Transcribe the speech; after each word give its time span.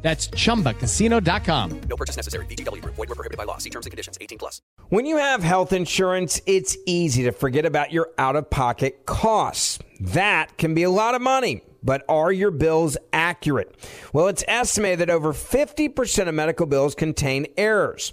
That's 0.00 0.28
chumbacasino.com. 0.28 1.80
No 1.88 1.96
purchase 1.96 2.16
necessary. 2.16 2.46
VGW 2.46 2.82
Group. 2.82 2.94
Void 2.94 3.08
were 3.08 3.14
prohibited 3.14 3.36
by 3.36 3.44
law. 3.44 3.58
See 3.58 3.70
terms 3.70 3.86
and 3.86 3.90
conditions. 3.90 4.16
18 4.20 4.38
plus. 4.38 4.62
When 4.90 5.06
you 5.06 5.16
have 5.16 5.42
health 5.42 5.72
insurance, 5.72 6.40
it's 6.46 6.76
easy 6.86 7.24
to 7.24 7.32
forget 7.32 7.66
about 7.66 7.92
your 7.92 8.10
out 8.16 8.36
of 8.36 8.48
pocket 8.48 9.06
costs. 9.06 9.78
That 10.00 10.56
can 10.56 10.74
be 10.74 10.84
a 10.84 10.90
lot 10.90 11.14
of 11.14 11.20
money. 11.22 11.62
But 11.82 12.04
are 12.08 12.32
your 12.32 12.50
bills 12.50 12.96
accurate? 13.12 13.74
Well, 14.12 14.28
it's 14.28 14.44
estimated 14.48 15.00
that 15.00 15.10
over 15.10 15.32
50% 15.32 16.28
of 16.28 16.34
medical 16.34 16.66
bills 16.66 16.94
contain 16.94 17.46
errors. 17.56 18.12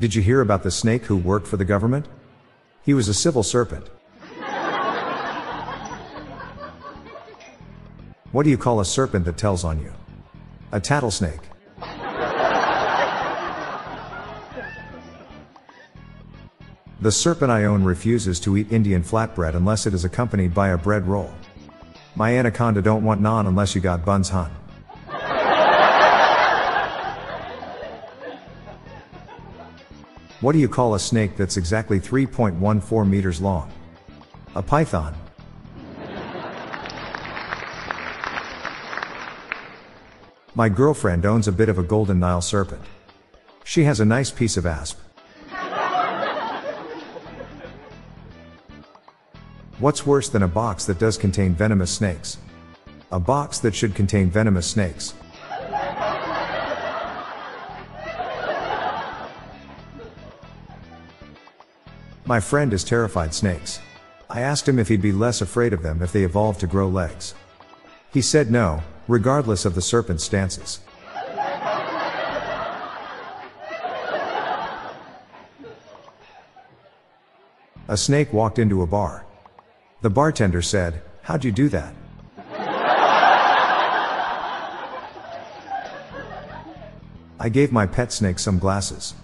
Did 0.00 0.14
you 0.14 0.22
hear 0.22 0.40
about 0.40 0.62
the 0.62 0.70
snake 0.70 1.04
who 1.04 1.16
worked 1.16 1.46
for 1.46 1.58
the 1.58 1.64
government? 1.66 2.06
He 2.82 2.94
was 2.94 3.08
a 3.08 3.12
civil 3.12 3.42
serpent. 3.42 3.86
What 8.32 8.44
do 8.44 8.50
you 8.50 8.56
call 8.56 8.80
a 8.80 8.84
serpent 8.86 9.26
that 9.26 9.36
tells 9.36 9.62
on 9.62 9.78
you? 9.78 9.92
A 10.72 10.80
tattlesnake. 10.80 11.42
The 17.02 17.12
serpent 17.12 17.50
I 17.50 17.64
own 17.64 17.84
refuses 17.84 18.40
to 18.40 18.56
eat 18.56 18.72
Indian 18.72 19.02
flatbread 19.02 19.54
unless 19.54 19.84
it 19.84 19.92
is 19.92 20.06
accompanied 20.06 20.54
by 20.54 20.68
a 20.68 20.78
bread 20.78 21.06
roll. 21.06 21.30
My 22.16 22.38
anaconda 22.38 22.80
don't 22.80 23.04
want 23.04 23.20
naan 23.20 23.46
unless 23.46 23.74
you 23.74 23.82
got 23.82 24.06
buns 24.06 24.30
hun. 24.30 24.50
What 30.40 30.52
do 30.52 30.58
you 30.58 30.68
call 30.70 30.94
a 30.94 30.98
snake 30.98 31.36
that's 31.36 31.58
exactly 31.58 32.00
3.14 32.00 33.06
meters 33.06 33.42
long? 33.42 33.70
A 34.54 34.62
python. 34.62 35.14
My 40.54 40.70
girlfriend 40.70 41.26
owns 41.26 41.46
a 41.46 41.52
bit 41.52 41.68
of 41.68 41.78
a 41.78 41.82
golden 41.82 42.20
Nile 42.20 42.40
serpent. 42.40 42.80
She 43.64 43.84
has 43.84 44.00
a 44.00 44.04
nice 44.06 44.30
piece 44.30 44.56
of 44.56 44.64
asp. 44.64 44.98
What's 49.78 50.06
worse 50.06 50.30
than 50.30 50.42
a 50.42 50.48
box 50.48 50.86
that 50.86 50.98
does 50.98 51.18
contain 51.18 51.54
venomous 51.54 51.90
snakes? 51.90 52.38
A 53.12 53.20
box 53.20 53.58
that 53.58 53.74
should 53.74 53.94
contain 53.94 54.30
venomous 54.30 54.66
snakes. 54.66 55.12
My 62.30 62.38
friend 62.38 62.72
is 62.72 62.84
terrified 62.84 63.34
snakes. 63.34 63.80
I 64.30 64.42
asked 64.42 64.68
him 64.68 64.78
if 64.78 64.86
he'd 64.86 65.02
be 65.02 65.10
less 65.10 65.40
afraid 65.40 65.72
of 65.72 65.82
them 65.82 66.00
if 66.00 66.12
they 66.12 66.22
evolved 66.22 66.60
to 66.60 66.68
grow 66.68 66.86
legs. 66.88 67.34
He 68.12 68.22
said 68.22 68.52
no, 68.52 68.84
regardless 69.08 69.64
of 69.64 69.74
the 69.74 69.82
serpent's 69.82 70.22
stances. 70.22 70.78
A 77.88 77.96
snake 77.96 78.32
walked 78.32 78.60
into 78.60 78.82
a 78.82 78.86
bar. 78.86 79.26
The 80.00 80.10
bartender 80.10 80.62
said, 80.62 81.02
How'd 81.22 81.42
you 81.44 81.50
do 81.50 81.68
that? 81.70 81.92
I 87.40 87.48
gave 87.48 87.72
my 87.72 87.86
pet 87.86 88.12
snake 88.12 88.38
some 88.38 88.60
glasses. 88.60 89.14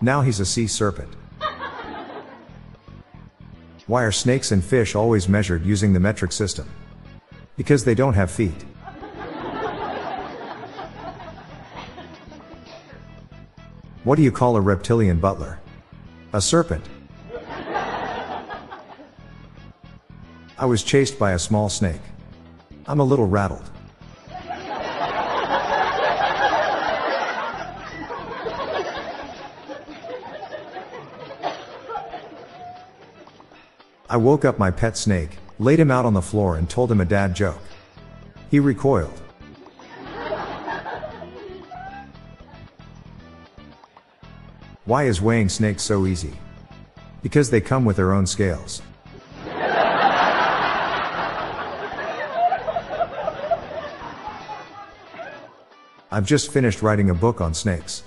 Now 0.00 0.22
he's 0.22 0.40
a 0.40 0.44
sea 0.44 0.66
serpent. 0.66 1.14
Why 3.92 4.04
are 4.04 4.10
snakes 4.10 4.52
and 4.52 4.64
fish 4.64 4.94
always 4.94 5.28
measured 5.28 5.66
using 5.66 5.92
the 5.92 6.00
metric 6.00 6.32
system? 6.32 6.66
Because 7.58 7.84
they 7.84 7.94
don't 7.94 8.14
have 8.14 8.30
feet. 8.30 8.64
What 14.04 14.16
do 14.16 14.22
you 14.22 14.32
call 14.32 14.56
a 14.56 14.62
reptilian 14.62 15.20
butler? 15.20 15.60
A 16.32 16.40
serpent. 16.40 16.82
I 20.56 20.64
was 20.64 20.82
chased 20.82 21.18
by 21.18 21.32
a 21.32 21.38
small 21.38 21.68
snake. 21.68 22.00
I'm 22.86 23.00
a 23.00 23.04
little 23.04 23.28
rattled. 23.28 23.70
I 34.12 34.16
woke 34.18 34.44
up 34.44 34.58
my 34.58 34.70
pet 34.70 34.98
snake, 34.98 35.38
laid 35.58 35.80
him 35.80 35.90
out 35.90 36.04
on 36.04 36.12
the 36.12 36.20
floor, 36.20 36.56
and 36.56 36.68
told 36.68 36.92
him 36.92 37.00
a 37.00 37.04
dad 37.06 37.34
joke. 37.34 37.62
He 38.50 38.60
recoiled. 38.60 39.22
Why 44.84 45.04
is 45.04 45.22
weighing 45.22 45.48
snakes 45.48 45.82
so 45.82 46.04
easy? 46.04 46.34
Because 47.22 47.48
they 47.48 47.62
come 47.62 47.86
with 47.86 47.96
their 47.96 48.12
own 48.12 48.26
scales. 48.26 48.82
I've 56.10 56.26
just 56.26 56.52
finished 56.52 56.82
writing 56.82 57.08
a 57.08 57.14
book 57.14 57.40
on 57.40 57.54
snakes. 57.54 58.02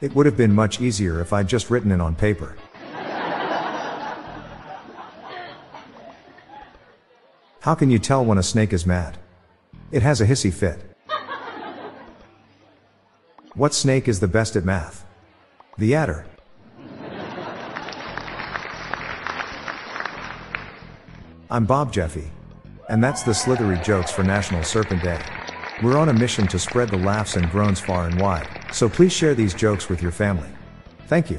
It 0.00 0.12
would 0.16 0.26
have 0.26 0.36
been 0.36 0.52
much 0.52 0.80
easier 0.80 1.20
if 1.20 1.32
I'd 1.32 1.48
just 1.48 1.70
written 1.70 1.92
it 1.92 2.00
on 2.00 2.16
paper. 2.16 2.56
How 7.68 7.74
can 7.74 7.90
you 7.90 7.98
tell 7.98 8.24
when 8.24 8.38
a 8.38 8.42
snake 8.42 8.72
is 8.72 8.86
mad? 8.86 9.18
It 9.92 10.00
has 10.00 10.22
a 10.22 10.26
hissy 10.26 10.50
fit. 10.50 10.80
What 13.52 13.74
snake 13.74 14.08
is 14.08 14.20
the 14.20 14.26
best 14.26 14.56
at 14.56 14.64
math? 14.64 15.04
The 15.76 15.94
adder. 15.94 16.24
I'm 21.50 21.66
Bob 21.66 21.92
Jeffy. 21.92 22.30
And 22.88 23.04
that's 23.04 23.22
the 23.22 23.34
slithery 23.34 23.78
jokes 23.84 24.10
for 24.10 24.22
National 24.22 24.62
Serpent 24.62 25.02
Day. 25.02 25.20
We're 25.82 25.98
on 25.98 26.08
a 26.08 26.14
mission 26.14 26.46
to 26.46 26.58
spread 26.58 26.88
the 26.88 26.96
laughs 26.96 27.36
and 27.36 27.50
groans 27.50 27.80
far 27.80 28.06
and 28.06 28.18
wide, 28.18 28.48
so 28.72 28.88
please 28.88 29.12
share 29.12 29.34
these 29.34 29.52
jokes 29.52 29.90
with 29.90 30.00
your 30.00 30.12
family. 30.12 30.48
Thank 31.06 31.30
you. 31.30 31.38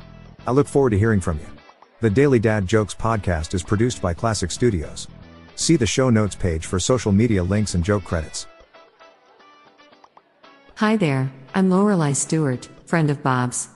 I 0.47 0.51
look 0.51 0.67
forward 0.67 0.89
to 0.91 0.99
hearing 0.99 1.19
from 1.19 1.37
you. 1.39 1.45
The 1.99 2.09
Daily 2.09 2.39
Dad 2.39 2.65
Jokes 2.65 2.95
podcast 2.95 3.53
is 3.53 3.61
produced 3.61 4.01
by 4.01 4.13
Classic 4.13 4.49
Studios. 4.49 5.07
See 5.55 5.75
the 5.75 5.85
show 5.85 6.09
notes 6.09 6.35
page 6.35 6.65
for 6.65 6.79
social 6.79 7.11
media 7.11 7.43
links 7.43 7.75
and 7.75 7.83
joke 7.83 8.03
credits. 8.03 8.47
Hi 10.77 10.97
there, 10.97 11.31
I'm 11.53 11.69
Lorelei 11.69 12.13
Stewart, 12.13 12.67
friend 12.85 13.11
of 13.11 13.21
Bob's. 13.21 13.69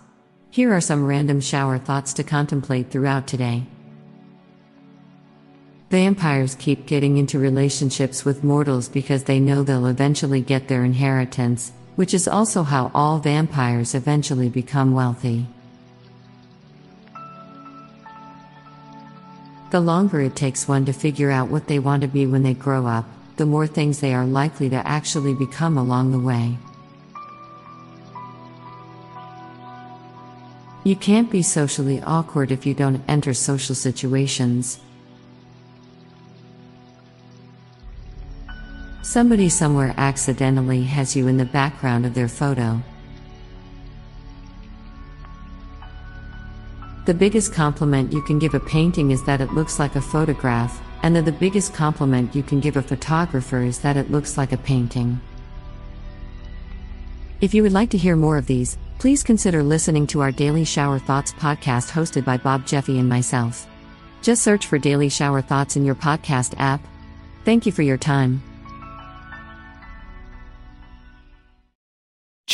Here 0.49 0.73
are 0.73 0.81
some 0.81 1.05
random 1.05 1.39
shower 1.39 1.77
thoughts 1.77 2.13
to 2.13 2.23
contemplate 2.23 2.89
throughout 2.89 3.27
today. 3.27 3.67
Vampires 5.91 6.55
keep 6.55 6.87
getting 6.87 7.17
into 7.17 7.37
relationships 7.37 8.25
with 8.25 8.43
mortals 8.43 8.89
because 8.89 9.25
they 9.25 9.39
know 9.39 9.61
they'll 9.61 9.85
eventually 9.85 10.41
get 10.41 10.67
their 10.67 10.83
inheritance, 10.83 11.71
which 11.95 12.15
is 12.15 12.27
also 12.27 12.63
how 12.63 12.89
all 12.95 13.19
vampires 13.19 13.93
eventually 13.93 14.49
become 14.49 14.93
wealthy. 14.95 15.45
The 19.75 19.81
longer 19.81 20.21
it 20.21 20.37
takes 20.37 20.69
one 20.69 20.85
to 20.85 20.93
figure 20.93 21.31
out 21.31 21.49
what 21.49 21.67
they 21.67 21.79
want 21.79 22.01
to 22.03 22.07
be 22.07 22.25
when 22.25 22.43
they 22.43 22.53
grow 22.53 22.87
up, 22.87 23.03
the 23.35 23.45
more 23.45 23.67
things 23.67 23.99
they 23.99 24.13
are 24.13 24.25
likely 24.25 24.69
to 24.69 24.87
actually 24.87 25.33
become 25.33 25.77
along 25.77 26.13
the 26.13 26.17
way. 26.17 26.57
You 30.85 30.95
can't 30.95 31.29
be 31.29 31.41
socially 31.41 32.01
awkward 32.01 32.51
if 32.51 32.65
you 32.65 32.73
don't 32.73 33.03
enter 33.05 33.33
social 33.33 33.75
situations. 33.75 34.79
Somebody 39.01 39.49
somewhere 39.49 39.93
accidentally 39.97 40.83
has 40.83 41.17
you 41.17 41.27
in 41.27 41.35
the 41.35 41.43
background 41.43 42.05
of 42.05 42.13
their 42.13 42.29
photo. 42.29 42.81
The 47.05 47.13
biggest 47.13 47.53
compliment 47.53 48.11
you 48.11 48.23
can 48.23 48.39
give 48.39 48.55
a 48.55 48.59
painting 48.59 49.11
is 49.11 49.23
that 49.25 49.39
it 49.39 49.53
looks 49.53 49.77
like 49.77 49.95
a 49.95 50.01
photograph, 50.01 50.81
and 51.03 51.15
that 51.15 51.25
the 51.25 51.31
biggest 51.31 51.71
compliment 51.71 52.35
you 52.35 52.41
can 52.41 52.59
give 52.59 52.77
a 52.77 52.81
photographer 52.81 53.61
is 53.61 53.77
that 53.79 53.95
it 53.95 54.09
looks 54.09 54.39
like 54.39 54.53
a 54.53 54.57
painting. 54.57 55.21
If 57.41 57.53
you 57.53 57.61
would 57.61 57.73
like 57.73 57.91
to 57.91 57.97
hear 57.97 58.15
more 58.15 58.37
of 58.37 58.47
these, 58.47 58.79
please 58.97 59.21
consider 59.21 59.61
listening 59.61 60.07
to 60.07 60.21
our 60.21 60.31
Daily 60.31 60.65
Shower 60.65 60.97
Thoughts 60.97 61.31
podcast 61.33 61.91
hosted 61.91 62.25
by 62.25 62.37
Bob 62.37 62.65
Jeffy 62.65 62.97
and 62.97 63.07
myself. 63.07 63.67
Just 64.23 64.41
search 64.41 64.65
for 64.65 64.79
Daily 64.79 65.09
Shower 65.09 65.43
Thoughts 65.43 65.75
in 65.75 65.85
your 65.85 65.93
podcast 65.93 66.55
app. 66.57 66.81
Thank 67.43 67.67
you 67.67 67.71
for 67.71 67.83
your 67.83 67.97
time. 67.97 68.41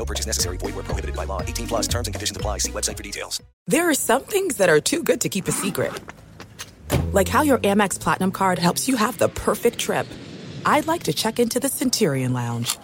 No 0.00 0.06
purchase 0.06 0.24
necessary. 0.24 0.56
Void 0.56 0.74
where 0.76 0.84
prohibited 0.84 1.14
by 1.14 1.26
law. 1.26 1.42
18 1.42 1.66
plus 1.66 1.86
terms 1.86 2.08
and 2.08 2.14
conditions 2.14 2.34
apply. 2.34 2.56
See 2.56 2.72
website 2.72 2.96
for 2.96 3.02
details. 3.02 3.42
There 3.66 3.90
are 3.90 3.94
some 3.94 4.22
things 4.22 4.56
that 4.56 4.70
are 4.70 4.80
too 4.80 5.02
good 5.02 5.20
to 5.20 5.28
keep 5.28 5.46
a 5.46 5.52
secret. 5.52 5.92
Like 7.12 7.28
how 7.28 7.42
your 7.42 7.58
Amex 7.58 8.00
Platinum 8.00 8.32
card 8.32 8.58
helps 8.58 8.88
you 8.88 8.96
have 8.96 9.18
the 9.18 9.28
perfect 9.28 9.78
trip. 9.78 10.06
I'd 10.64 10.86
like 10.86 11.02
to 11.02 11.12
check 11.12 11.38
into 11.38 11.60
the 11.60 11.68
Centurion 11.68 12.32
Lounge. 12.32 12.78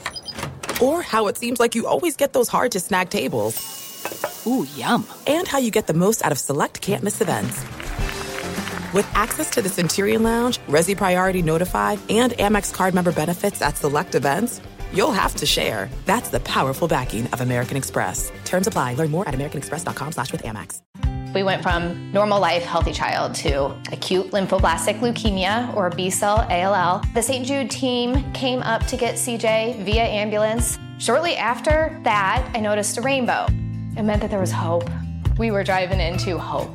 Or 0.83 1.01
how 1.01 1.29
it 1.29 1.39
seems 1.39 1.59
like 1.59 1.75
you 1.75 1.87
always 1.87 2.17
get 2.17 2.35
those 2.35 2.49
hard 2.51 2.73
to 2.73 2.81
snag 2.81 3.09
tables. 3.09 3.57
Ooh, 4.47 4.67
yum. 4.77 5.07
And 5.27 5.49
how 5.49 5.57
you 5.57 5.71
get 5.71 5.87
the 5.87 5.95
most 5.95 6.23
out 6.23 6.33
of 6.33 6.39
select 6.39 6.83
can't 6.83 7.03
miss 7.03 7.23
events. 7.23 7.65
With 8.93 9.09
access 9.15 9.49
to 9.53 9.63
the 9.63 9.71
Centurion 9.71 10.23
Lounge, 10.23 10.59
Resy 10.69 10.95
Priority 10.95 11.41
Notified, 11.41 11.99
and 12.11 12.33
Amex 12.33 12.75
card 12.75 12.93
member 12.93 13.13
benefits 13.13 13.63
at 13.63 13.79
select 13.79 14.15
events, 14.15 14.61
you'll 14.93 15.13
have 15.13 15.35
to 15.37 15.47
share. 15.47 15.89
That's 16.05 16.29
the 16.29 16.41
powerful 16.41 16.89
backing 16.89 17.27
of 17.29 17.41
American 17.41 17.77
Express. 17.77 18.31
Terms 18.45 18.67
apply. 18.67 18.95
Learn 18.95 19.11
more 19.11 19.27
at 19.29 19.35
americanexpress.com 19.35 20.13
slash 20.13 20.33
with 20.33 20.43
Amex. 20.43 20.83
We 21.37 21.43
went 21.43 21.63
from 21.63 22.11
normal 22.13 22.41
life, 22.41 22.63
healthy 22.63 22.93
child 22.93 23.35
to 23.37 23.67
acute 23.93 24.31
lymphoblastic 24.31 25.01
leukemia 25.01 25.75
or 25.77 25.91
B 25.91 26.09
cell 26.09 26.47
ALL. 26.51 27.03
The 27.13 27.21
St. 27.21 27.47
Jude 27.47 27.71
team 27.71 28.33
came 28.33 28.63
up 28.63 28.87
to 28.87 28.97
get 28.97 29.17
CJ 29.17 29.85
via 29.85 30.05
ambulance. 30.05 30.79
Shortly 30.99 31.37
after 31.37 32.01
that, 32.05 32.51
I 32.55 32.61
noticed 32.61 32.97
a 32.97 33.03
rainbow. 33.03 33.47
It 33.99 34.03
meant 34.03 34.23
that 34.23 34.31
there 34.31 34.41
was 34.41 34.51
hope. 34.51 34.89
We 35.37 35.51
were 35.51 35.63
driving 35.63 36.01
into 36.01 36.39
hope. 36.39 36.75